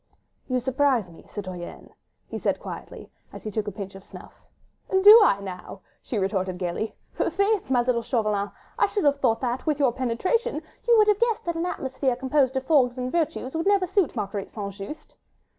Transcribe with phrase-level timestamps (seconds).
[0.47, 1.91] "You surprise me, citoyenne,"
[2.27, 4.33] he said quietly, as he took a pinch of snuff.
[4.89, 6.95] "Do I now?" she retorted gaily.
[7.13, 11.19] "Faith, my little Chauvelin, I should have thought that, with your penetration, you would have
[11.19, 14.73] guessed that an atmosphere composed of fogs and virtues would never suit Marguerite St.
[14.73, 15.15] Just."